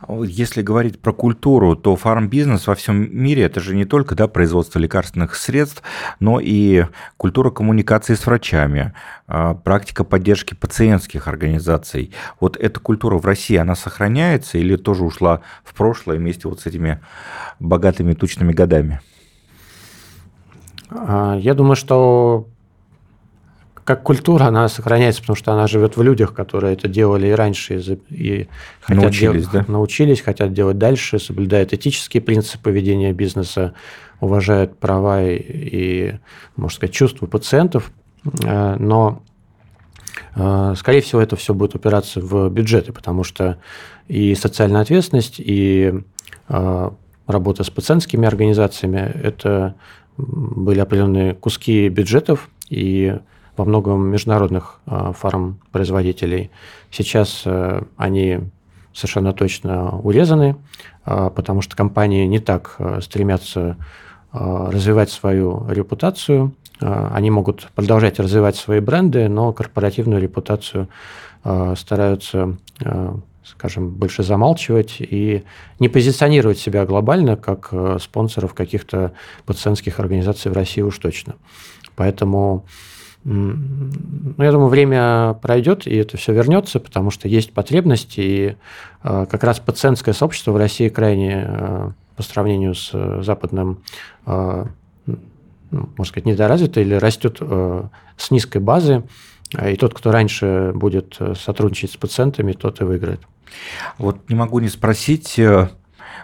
А, 0.02 0.22
если 0.24 0.62
говорить 0.62 1.00
про 1.00 1.14
культуру, 1.14 1.76
то 1.76 1.96
фармбизнес 1.96 2.68
во 2.68 2.76
всем 2.76 3.16
мире 3.16 3.44
это 3.44 3.60
же 3.60 3.76
не 3.76 3.86
только 3.86 4.16
да, 4.16 4.28
производство 4.28 4.80
лекарственных 4.80 5.36
средств, 5.36 5.84
но 6.20 6.40
и 6.40 6.86
культура 7.18 7.52
коммуникации 7.52 8.16
с 8.16 8.26
врачами, 8.26 8.94
а, 9.28 9.56
практика 9.56 10.04
поддержки 10.04 10.54
пациентских 10.54 11.28
организаций. 11.28 12.14
Вот 12.40 12.58
эта 12.58 12.80
культура 12.80 13.18
в 13.18 13.26
России, 13.26 13.58
она 13.58 13.76
сохраняется 13.76 14.58
или 14.58 14.76
тоже 14.76 15.04
ушла 15.04 15.42
в 15.64 15.74
прошлое 15.74 16.18
вместе 16.18 16.48
вот 16.48 16.62
с 16.62 16.66
этими 16.66 17.02
богатыми 17.60 18.14
тучными 18.14 18.54
годами? 18.54 19.02
А, 20.90 21.36
я 21.38 21.54
думаю, 21.54 21.76
что 21.76 22.48
как 23.90 24.04
культура, 24.04 24.44
она 24.44 24.70
сохраняется, 24.70 25.22
потому 25.22 25.36
что 25.36 25.52
она 25.52 25.66
живет 25.66 25.98
в 25.98 26.04
людях, 26.04 26.36
которые 26.36 26.74
это 26.74 26.88
делали 26.88 27.26
и 27.26 27.32
раньше, 27.32 27.80
и, 27.80 28.00
и 28.12 28.48
хотят 28.82 29.04
научились, 29.06 29.50
дел... 29.50 29.64
да? 29.66 29.66
научились, 29.68 30.22
хотят 30.22 30.54
делать 30.54 30.78
дальше, 30.78 31.18
соблюдают 31.18 31.74
этические 31.74 32.22
принципы 32.22 32.70
ведения 32.70 33.14
бизнеса, 33.14 33.74
уважают 34.20 34.78
права 34.78 35.24
и, 35.24 35.38
и 35.40 36.20
можно 36.56 36.76
сказать, 36.76 36.94
чувства 36.94 37.26
пациентов, 37.26 37.92
э, 38.44 38.76
но 38.78 39.24
э, 40.36 40.76
Скорее 40.78 41.02
всего, 41.02 41.20
это 41.20 41.36
все 41.36 41.56
будет 41.56 41.74
упираться 41.74 42.22
в 42.22 42.48
бюджеты, 42.52 42.94
потому 42.94 43.24
что 43.24 43.58
и 44.08 44.36
социальная 44.36 44.82
ответственность, 44.82 45.40
и 45.40 46.04
э, 46.48 46.92
работа 47.26 47.64
с 47.64 47.72
пациентскими 47.72 48.28
организациями– 48.28 49.00
это 49.24 49.74
были 50.16 50.80
определенные 50.80 51.34
куски 51.34 51.90
бюджетов, 51.90 52.50
и 52.70 53.18
во 53.60 53.66
многом 53.66 54.08
международных 54.08 54.80
а, 54.86 55.12
фармпроизводителей. 55.12 56.50
Сейчас 56.92 57.42
э, 57.46 57.84
они 57.98 58.40
совершенно 58.94 59.34
точно 59.34 60.00
урезаны, 60.00 60.56
а, 61.04 61.30
потому 61.30 61.62
что 61.62 61.76
компании 61.76 62.26
не 62.26 62.40
так 62.40 62.76
э, 62.80 63.02
стремятся 63.02 63.76
а, 64.32 64.72
развивать 64.72 65.12
свою 65.12 65.66
репутацию. 65.70 66.54
Они 66.80 67.30
могут 67.30 67.68
продолжать 67.76 68.20
развивать 68.20 68.56
свои 68.56 68.80
бренды, 68.80 69.28
но 69.28 69.52
корпоративную 69.52 70.22
репутацию 70.22 70.88
стараются 71.76 72.56
скажем, 73.44 73.90
больше 73.90 74.24
замалчивать 74.24 74.98
и 75.00 75.44
не 75.80 75.90
позиционировать 75.90 76.60
себя 76.60 76.86
глобально 76.86 77.36
как 77.36 77.70
э, 77.72 77.98
спонсоров 78.00 78.54
каких-то 78.54 79.14
пациентских 79.46 80.00
организаций 80.00 80.52
в 80.52 80.54
России 80.54 80.82
уж 80.82 80.98
точно. 81.00 81.36
Поэтому 81.96 82.66
ну, 83.26 84.44
я 84.44 84.52
думаю, 84.52 84.70
время 84.70 85.34
пройдет, 85.42 85.86
и 85.86 85.96
это 85.96 86.18
все 86.18 86.34
вернется, 86.34 86.80
потому 86.80 87.12
что 87.12 87.28
есть 87.28 87.54
потребность, 87.54 88.18
и 88.18 88.56
э, 89.04 89.26
как 89.30 89.44
раз 89.44 89.60
пациентское 89.60 90.14
сообщество 90.14 90.52
в 90.52 90.58
России 90.58 90.88
крайне, 90.88 91.46
э, 91.48 91.92
по 92.16 92.24
сравнению 92.24 92.76
с 92.76 92.92
э, 92.94 93.22
западным, 93.24 93.84
ну, 94.26 95.88
можно 95.98 96.06
сказать, 96.06 96.26
недоразвито 96.26 96.82
или 96.82 96.96
растет 96.96 97.40
с 98.18 98.32
низкой 98.32 98.58
базы, 98.58 99.04
и 99.64 99.76
тот, 99.76 99.94
кто 99.94 100.12
раньше 100.12 100.72
будет 100.74 101.20
сотрудничать 101.36 101.92
с 101.92 101.98
пациентами, 101.98 102.54
тот 102.54 102.82
и 102.82 102.84
выиграет. 102.84 103.22
Вот 104.00 104.30
не 104.30 104.36
могу 104.36 104.60
не 104.60 104.68
спросить, 104.68 105.40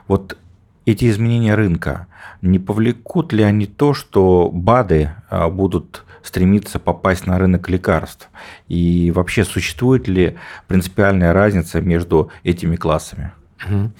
вот 0.07 0.37
эти 0.85 1.09
изменения 1.09 1.53
рынка, 1.53 2.07
не 2.41 2.57
повлекут 2.57 3.33
ли 3.33 3.43
они 3.43 3.67
то, 3.67 3.93
что 3.93 4.49
БАДы 4.51 5.11
будут 5.51 6.04
стремится 6.25 6.79
попасть 6.79 7.27
на 7.27 7.37
рынок 7.37 7.69
лекарств? 7.69 8.29
И 8.67 9.11
вообще 9.15 9.45
существует 9.45 10.07
ли 10.07 10.37
принципиальная 10.67 11.33
разница 11.33 11.81
между 11.81 12.31
этими 12.43 12.75
классами? 12.75 13.31
Угу. 13.63 13.91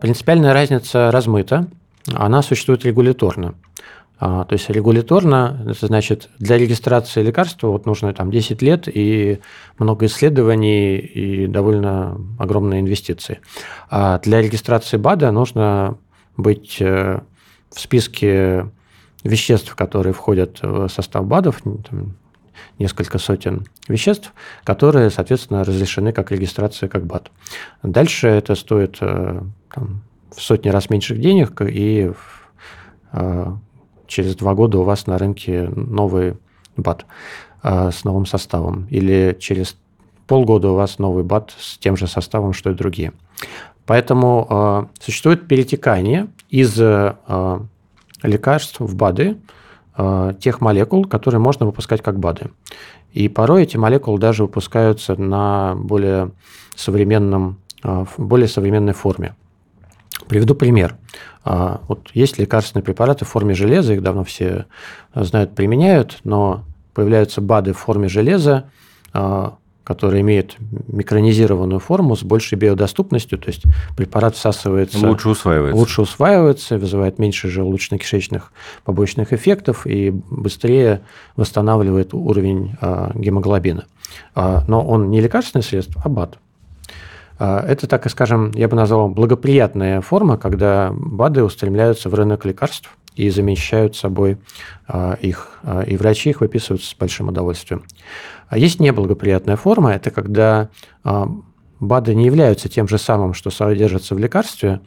Принципиальная 0.00 0.52
разница 0.52 1.10
размыта, 1.10 1.68
она 2.12 2.42
существует 2.42 2.84
регуляторно. 2.84 3.54
А, 4.24 4.44
то 4.44 4.52
есть 4.52 4.70
регуляторно, 4.70 5.64
это 5.68 5.86
значит, 5.88 6.30
для 6.38 6.56
регистрации 6.56 7.24
лекарства 7.24 7.68
вот 7.68 7.86
нужно 7.86 8.14
там 8.14 8.30
10 8.30 8.62
лет 8.62 8.86
и 8.86 9.40
много 9.78 10.06
исследований 10.06 10.96
и 10.98 11.48
довольно 11.48 12.20
огромные 12.38 12.82
инвестиции. 12.82 13.40
А 13.90 14.20
для 14.20 14.40
регистрации 14.40 14.96
БАДа 14.96 15.32
нужно 15.32 15.98
быть 16.36 16.76
э, 16.80 17.20
в 17.74 17.80
списке 17.80 18.70
веществ, 19.24 19.74
которые 19.74 20.12
входят 20.12 20.60
в 20.62 20.88
состав 20.88 21.26
БАДов, 21.26 21.62
там, 21.62 22.16
несколько 22.78 23.18
сотен 23.18 23.66
веществ, 23.88 24.32
которые, 24.64 25.10
соответственно, 25.10 25.64
разрешены 25.64 26.12
как 26.12 26.30
регистрация 26.30 26.88
как 26.88 27.06
БАД. 27.06 27.30
Дальше 27.82 28.28
это 28.28 28.54
стоит 28.54 28.98
э, 29.00 29.42
там, 29.74 30.02
в 30.34 30.40
сотни 30.40 30.68
раз 30.68 30.90
меньше 30.90 31.16
денег, 31.16 31.60
и 31.62 32.12
э, 33.12 33.46
через 34.06 34.36
два 34.36 34.54
года 34.54 34.78
у 34.78 34.82
вас 34.82 35.06
на 35.06 35.18
рынке 35.18 35.68
новый 35.74 36.36
БАД 36.76 37.06
э, 37.62 37.90
с 37.90 38.04
новым 38.04 38.26
составом. 38.26 38.86
Или 38.90 39.36
через 39.38 39.76
полгода 40.26 40.70
у 40.70 40.74
вас 40.74 40.98
новый 40.98 41.24
БАД 41.24 41.54
с 41.58 41.78
тем 41.78 41.96
же 41.96 42.06
составом, 42.06 42.52
что 42.52 42.70
и 42.70 42.74
другие. 42.74 43.12
Поэтому 43.84 44.88
существует 45.00 45.48
перетекание 45.48 46.28
из 46.48 46.80
лекарств 48.22 48.80
в 48.80 48.94
БАДы, 48.94 49.36
э, 49.96 50.34
тех 50.40 50.60
молекул, 50.60 51.04
которые 51.04 51.40
можно 51.40 51.66
выпускать 51.66 52.02
как 52.02 52.18
БАДы. 52.18 52.50
И 53.12 53.28
порой 53.28 53.64
эти 53.64 53.76
молекулы 53.76 54.18
даже 54.18 54.44
выпускаются 54.44 55.16
на 55.16 55.74
более, 55.76 56.30
современном, 56.74 57.58
в 57.82 58.14
более 58.16 58.48
современной 58.48 58.94
форме. 58.94 59.34
Приведу 60.28 60.54
пример. 60.54 60.96
Э, 61.44 61.78
вот 61.88 62.10
есть 62.14 62.38
лекарственные 62.38 62.84
препараты 62.84 63.24
в 63.24 63.28
форме 63.28 63.54
железа, 63.54 63.94
их 63.94 64.02
давно 64.02 64.24
все 64.24 64.66
знают, 65.14 65.54
применяют, 65.54 66.20
но 66.24 66.64
появляются 66.94 67.40
БАДы 67.40 67.72
в 67.72 67.78
форме 67.78 68.08
железа, 68.08 68.70
который 69.84 70.20
имеет 70.20 70.56
микронизированную 70.88 71.80
форму 71.80 72.16
с 72.16 72.22
большей 72.22 72.56
биодоступностью, 72.56 73.38
то 73.38 73.48
есть 73.48 73.64
препарат 73.96 74.36
всасывается... 74.36 75.06
Лучше 75.06 75.30
усваивается. 75.30 75.78
Лучше 75.78 76.02
усваивается, 76.02 76.78
вызывает 76.78 77.18
меньше 77.18 77.48
желудочно-кишечных 77.48 78.52
побочных 78.84 79.32
эффектов 79.32 79.86
и 79.86 80.10
быстрее 80.10 81.02
восстанавливает 81.36 82.14
уровень 82.14 82.76
а, 82.80 83.12
гемоглобина. 83.14 83.86
А, 84.34 84.64
но 84.68 84.84
он 84.86 85.10
не 85.10 85.20
лекарственное 85.20 85.64
средство, 85.64 86.00
а 86.04 86.08
БАД. 86.08 86.38
А, 87.38 87.64
это, 87.66 87.88
так 87.88 88.06
и 88.06 88.08
скажем, 88.08 88.52
я 88.54 88.68
бы 88.68 88.76
назвал 88.76 89.08
благоприятная 89.08 90.00
форма, 90.00 90.36
когда 90.38 90.92
БАДы 90.94 91.42
устремляются 91.42 92.08
в 92.08 92.14
рынок 92.14 92.44
лекарств 92.44 92.96
и 93.16 93.30
замещают 93.30 93.96
собой 93.96 94.38
их, 95.20 95.58
и 95.86 95.96
врачи 95.96 96.30
их 96.30 96.40
выписывают 96.40 96.82
с 96.82 96.94
большим 96.94 97.28
удовольствием. 97.28 97.84
А 98.52 98.58
есть 98.58 98.80
неблагоприятная 98.80 99.56
форма, 99.56 99.94
это 99.94 100.10
когда 100.10 100.68
а, 101.04 101.26
БАДы 101.80 102.14
не 102.14 102.26
являются 102.26 102.68
тем 102.68 102.86
же 102.86 102.98
самым, 102.98 103.32
что 103.32 103.48
содержится 103.48 104.14
в 104.14 104.18
лекарстве, 104.18 104.82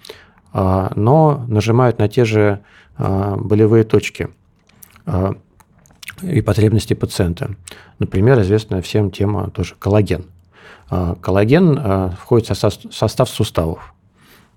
а, 0.54 0.94
но 0.96 1.44
нажимают 1.48 1.98
на 1.98 2.08
те 2.08 2.26
же 2.26 2.62
а, 2.96 3.36
болевые 3.36 3.84
точки 3.84 4.30
и 6.22 6.42
потребности 6.42 6.94
пациента. 6.94 7.56
Например, 7.98 8.40
известная 8.42 8.84
всем 8.84 9.10
тема 9.10 9.50
тоже 9.50 9.74
коллаген. 9.80 10.26
Коллаген 10.90 12.12
входит 12.12 12.48
в 12.48 12.56
состав 12.94 13.30
суставов. 13.30 13.95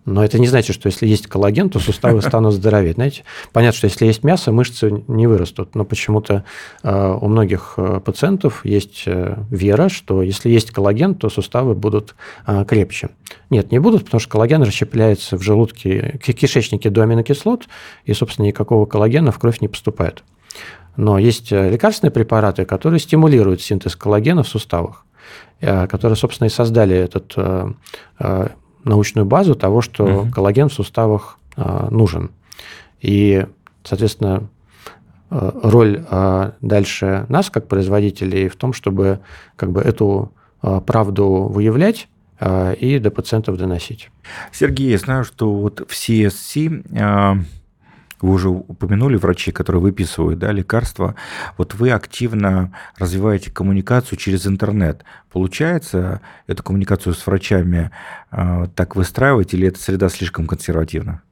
Но 0.09 0.25
это 0.25 0.39
не 0.39 0.47
значит, 0.47 0.75
что 0.75 0.87
если 0.87 1.07
есть 1.07 1.27
коллаген, 1.27 1.69
то 1.69 1.79
суставы 1.79 2.23
станут 2.23 2.55
здоровее. 2.55 2.95
Знаете, 2.95 3.25
понятно, 3.53 3.77
что 3.77 3.87
если 3.87 4.07
есть 4.07 4.25
мясо, 4.25 4.53
мышцы 4.53 5.05
не 5.07 5.27
вырастут. 5.27 5.75
Но 5.75 5.85
почему-то 5.85 6.45
э, 6.83 7.19
у 7.21 7.29
многих 7.29 7.75
э, 7.77 8.01
пациентов 8.03 8.65
есть 8.65 9.03
э, 9.05 9.37
вера, 9.51 9.91
что 9.91 10.23
если 10.23 10.49
есть 10.49 10.71
коллаген, 10.71 11.15
то 11.15 11.29
суставы 11.29 11.75
будут 11.75 12.15
крепче. 12.67 13.11
Нет, 13.51 13.71
не 13.71 13.79
будут, 13.79 14.07
потому 14.07 14.21
что 14.21 14.31
коллаген 14.31 14.63
расщепляется 14.63 15.37
в 15.37 15.43
желудке, 15.43 16.19
кишечнике 16.23 16.89
до 16.89 17.03
аминокислот, 17.03 17.69
и, 18.05 18.15
собственно, 18.15 18.47
никакого 18.47 18.87
коллагена 18.87 19.31
в 19.31 19.39
кровь 19.39 19.61
не 19.61 19.69
поступает. 19.69 20.25
Но 20.97 21.19
есть 21.19 21.51
лекарственные 21.51 22.13
препараты, 22.13 22.65
которые 22.65 22.99
стимулируют 22.99 23.61
синтез 23.61 23.95
коллагена 23.95 24.43
в 24.43 24.49
суставах, 24.49 25.05
которые, 25.61 26.17
собственно, 26.17 26.47
и 26.47 26.51
создали 26.51 26.97
этот 26.97 27.37
научную 28.85 29.25
базу 29.25 29.55
того, 29.55 29.81
что 29.81 30.05
угу. 30.05 30.31
коллаген 30.31 30.69
в 30.69 30.73
суставах 30.73 31.39
а, 31.57 31.89
нужен. 31.91 32.31
И, 33.01 33.47
соответственно, 33.85 34.49
а, 35.31 35.59
роль 35.63 36.05
а, 36.11 36.55
дальше 36.61 37.27
нас, 37.29 37.51
как 37.51 37.69
производителей, 37.69 38.49
в 38.49 38.57
том, 38.57 38.73
чтобы 38.73 39.21
как 39.57 39.73
бы 39.73 39.81
эту 39.81 40.33
правду 40.61 41.49
выявлять, 41.49 42.09
и 42.81 42.99
до 43.01 43.13
пациентов 43.13 43.57
доносить. 43.57 44.11
Сергей, 44.53 44.91
я 44.91 44.99
знаю, 44.99 45.23
что 45.23 45.53
вот 45.53 45.81
в 45.89 45.93
CSC 45.93 47.45
вы 48.21 48.33
уже 48.33 48.49
упомянули 48.49 49.17
врачи, 49.17 49.53
которые 49.53 49.83
выписывают 49.83 50.39
да, 50.39 50.53
лекарства. 50.53 51.15
Вот 51.57 51.75
вы 51.75 51.91
активно 51.91 52.73
развиваете 52.97 53.51
коммуникацию 53.51 54.19
через 54.19 54.47
интернет. 54.47 55.05
Получается 55.33 56.21
эту 56.47 56.63
коммуникацию 56.63 57.15
с 57.15 57.27
врачами 57.27 57.91
э, 58.31 58.67
так 58.75 58.97
выстраивать, 58.97 59.55
или 59.55 59.69
эта 59.69 59.81
среда 59.81 60.09
слишком 60.09 60.47
консервативна? 60.47 61.23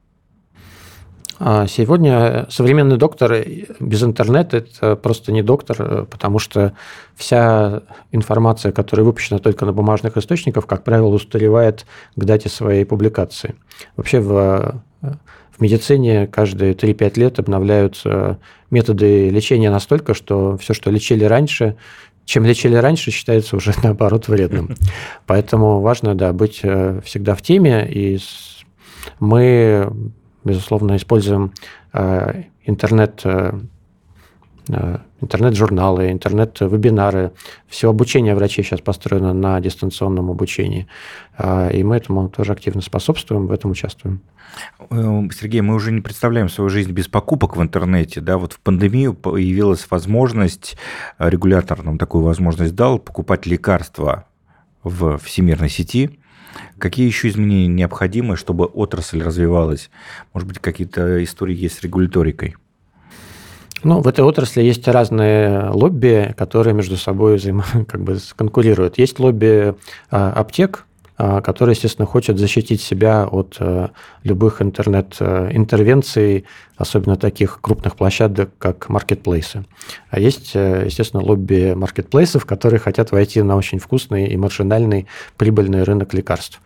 А 1.38 1.66
сегодня 1.66 2.46
современный 2.48 2.96
доктор 2.96 3.34
без 3.78 4.02
интернета– 4.02 4.56
это 4.58 4.96
просто 4.96 5.32
не 5.32 5.42
доктор, 5.42 6.06
потому 6.06 6.38
что 6.38 6.72
вся 7.14 7.82
информация, 8.10 8.72
которая 8.72 9.04
выпущена 9.04 9.38
только 9.38 9.66
на 9.66 9.72
бумажных 9.72 10.16
источниках, 10.16 10.66
как 10.66 10.82
правило, 10.82 11.08
устаревает 11.08 11.84
к 12.16 12.24
дате 12.24 12.48
своей 12.48 12.86
публикации. 12.86 13.54
Вообще 13.96 14.20
в 14.20 14.82
в 15.56 15.60
медицине 15.60 16.26
каждые 16.26 16.74
3-5 16.74 17.18
лет 17.18 17.38
обновляются 17.38 18.38
методы 18.70 19.30
лечения 19.30 19.70
настолько, 19.70 20.14
что 20.14 20.56
все, 20.58 20.74
что 20.74 20.90
лечили 20.90 21.24
раньше, 21.24 21.76
чем 22.24 22.44
лечили 22.44 22.74
раньше, 22.74 23.10
считается 23.10 23.56
уже 23.56 23.72
наоборот 23.82 24.28
вредным. 24.28 24.74
Поэтому 25.26 25.80
важно 25.80 26.14
да, 26.14 26.32
быть 26.32 26.60
э, 26.62 27.00
всегда 27.04 27.34
в 27.34 27.42
теме, 27.42 27.88
и 27.90 28.18
мы, 29.20 29.90
безусловно, 30.44 30.96
используем 30.96 31.52
э, 31.92 32.42
интернет 32.64 33.20
э, 33.24 33.58
интернет-журналы, 34.68 36.10
интернет-вебинары. 36.10 37.32
Все 37.68 37.88
обучение 37.88 38.34
врачей 38.34 38.64
сейчас 38.64 38.80
построено 38.80 39.32
на 39.32 39.60
дистанционном 39.60 40.30
обучении. 40.30 40.88
И 41.72 41.82
мы 41.84 41.96
этому 41.96 42.28
тоже 42.28 42.52
активно 42.52 42.80
способствуем, 42.80 43.46
в 43.46 43.52
этом 43.52 43.70
участвуем. 43.70 44.22
Эм, 44.90 45.30
Сергей, 45.30 45.60
мы 45.60 45.74
уже 45.74 45.92
не 45.92 46.00
представляем 46.00 46.48
свою 46.48 46.70
жизнь 46.70 46.92
без 46.92 47.08
покупок 47.08 47.56
в 47.56 47.62
интернете. 47.62 48.20
Да? 48.20 48.38
Вот 48.38 48.52
в 48.52 48.60
пандемию 48.60 49.14
появилась 49.14 49.86
возможность, 49.90 50.76
э, 51.18 51.28
регулятор 51.28 51.82
нам 51.82 51.98
такую 51.98 52.24
возможность 52.24 52.74
дал, 52.74 52.98
покупать 52.98 53.46
лекарства 53.46 54.26
в 54.82 55.18
всемирной 55.18 55.68
сети. 55.68 56.18
Какие 56.78 57.06
еще 57.06 57.28
изменения 57.28 57.66
необходимы, 57.66 58.36
чтобы 58.36 58.64
отрасль 58.64 59.22
развивалась? 59.22 59.90
Может 60.32 60.48
быть, 60.48 60.58
какие-то 60.58 61.22
истории 61.22 61.54
есть 61.54 61.78
с 61.78 61.82
регуляторикой? 61.82 62.56
Ну, 63.82 64.00
в 64.00 64.08
этой 64.08 64.24
отрасли 64.24 64.62
есть 64.62 64.88
разные 64.88 65.68
лобби, 65.70 66.34
которые 66.36 66.74
между 66.74 66.96
собой 66.96 67.36
взаимо, 67.36 67.64
как 67.88 68.02
бы 68.02 68.18
конкурируют. 68.34 68.98
Есть 68.98 69.18
лобби 69.18 69.74
а, 70.10 70.32
аптек, 70.32 70.86
а, 71.18 71.40
который, 71.40 71.74
естественно, 71.74 72.06
хочет 72.06 72.38
защитить 72.38 72.82
себя 72.82 73.26
от 73.26 73.56
э, 73.58 73.88
любых 74.22 74.60
интернет-интервенций, 74.60 76.44
особенно 76.76 77.16
таких 77.16 77.60
крупных 77.62 77.96
площадок, 77.96 78.50
как 78.58 78.90
маркетплейсы. 78.90 79.64
А 80.10 80.20
есть, 80.20 80.50
э, 80.54 80.82
естественно, 80.84 81.22
лобби 81.22 81.72
маркетплейсов, 81.74 82.44
которые 82.44 82.80
хотят 82.80 83.12
войти 83.12 83.40
на 83.40 83.56
очень 83.56 83.78
вкусный 83.78 84.26
и 84.26 84.36
маржинальный 84.36 85.06
прибыльный 85.38 85.84
рынок 85.84 86.12
лекарств. 86.12 86.60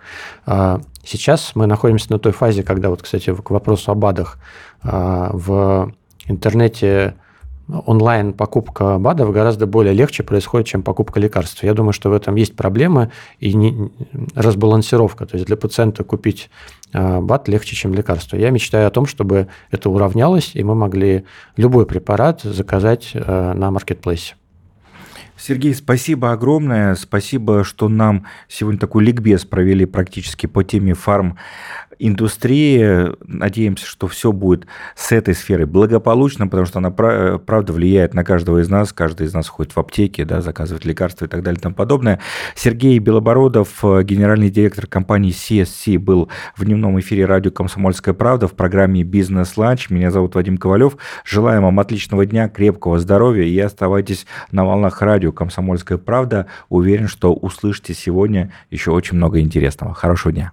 А, 0.46 0.81
сейчас 1.05 1.53
мы 1.55 1.66
находимся 1.66 2.11
на 2.11 2.18
той 2.18 2.33
фазе, 2.33 2.64
когда, 2.64 2.90
вот, 2.90 3.03
кстати, 3.03 3.33
к 3.33 3.51
вопросу 3.51 3.92
об 3.92 3.99
БАДах, 3.99 4.38
в 4.83 5.92
интернете 6.31 7.14
онлайн 7.87 8.33
покупка 8.33 8.99
БАДов 8.99 9.33
гораздо 9.33 9.66
более 9.66 9.93
легче 9.93 10.23
происходит, 10.23 10.66
чем 10.66 10.83
покупка 10.83 11.21
лекарств. 11.21 11.62
Я 11.62 11.75
думаю, 11.75 11.93
что 11.93 12.11
в 12.11 12.12
этом 12.12 12.35
есть 12.35 12.57
проблема 12.57 13.11
и 13.38 13.55
не, 13.55 13.90
разбалансировка. 14.35 15.27
То 15.27 15.37
есть 15.37 15.47
для 15.47 15.57
пациента 15.57 16.05
купить 16.05 16.51
а, 16.93 17.21
БАД 17.21 17.49
легче, 17.49 17.77
чем 17.77 17.95
лекарство. 17.95 18.37
Я 18.37 18.51
мечтаю 18.51 18.87
о 18.87 18.90
том, 18.90 19.07
чтобы 19.07 19.49
это 19.71 19.90
уравнялось, 19.90 20.53
и 20.55 20.62
мы 20.62 20.75
могли 20.75 21.25
любой 21.57 21.87
препарат 21.87 22.43
заказать 22.43 23.12
а, 23.14 23.55
на 23.55 23.71
маркетплейсе. 23.71 24.35
Сергей, 25.37 25.75
спасибо 25.75 26.33
огромное. 26.33 26.95
Спасибо, 26.95 27.64
что 27.64 27.88
нам 27.88 28.27
сегодня 28.47 28.79
такой 28.79 29.05
ликбез 29.05 29.47
провели 29.47 29.87
практически 29.87 30.47
по 30.47 30.62
теме 30.62 30.93
фарм 30.93 31.38
индустрии. 32.01 33.15
Надеемся, 33.27 33.87
что 33.87 34.09
все 34.09 34.33
будет 34.33 34.67
с 34.97 35.13
этой 35.13 35.35
сферой 35.35 35.67
благополучно, 35.67 36.49
потому 36.49 36.67
что 36.67 36.79
она 36.79 36.91
правда 36.91 37.73
влияет 37.73 38.15
на 38.15 38.25
каждого 38.25 38.59
из 38.59 38.69
нас. 38.69 38.93
Каждый 38.93 39.27
из 39.27 39.35
нас 39.35 39.49
ходит 39.49 39.77
в 39.77 39.79
аптеке, 39.79 40.25
да, 40.25 40.41
заказывает 40.41 40.85
лекарства 40.85 41.27
и 41.27 41.29
так 41.29 41.43
далее 41.43 41.59
и 41.59 41.63
тому 41.63 41.75
подобное. 41.75 42.21
Сергей 42.55 42.99
Белобородов, 42.99 43.83
генеральный 43.83 44.51
директор 44.51 44.87
компании 44.87 45.31
CSC, 45.31 45.99
был 45.99 46.29
в 46.57 46.65
дневном 46.65 46.99
эфире 47.01 47.27
радио 47.27 47.51
«Комсомольская 47.51 48.15
правда» 48.15 48.49
в 48.49 48.55
программе 48.55 49.05
«Бизнес-ланч». 49.05 49.91
Меня 49.91 50.11
зовут 50.11 50.35
Вадим 50.35 50.57
Ковалев. 50.57 50.97
Желаем 51.25 51.65
вам 51.65 51.79
отличного 51.81 52.25
дня, 52.25 52.49
крепкого 52.49 52.99
здоровья 52.99 53.45
и 53.45 53.59
оставайтесь 53.59 54.27
на 54.51 54.65
волнах 54.65 55.03
радио 55.03 55.33
«Комсомольская 55.33 55.99
правда». 55.99 56.47
Уверен, 56.71 57.09
что 57.09 57.35
услышите 57.35 57.93
сегодня 57.93 58.53
еще 58.71 58.91
очень 58.91 59.17
много 59.17 59.41
интересного. 59.41 59.93
Хорошего 59.93 60.33
дня. 60.33 60.53